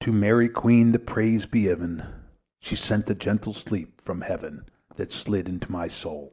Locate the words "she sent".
2.60-3.06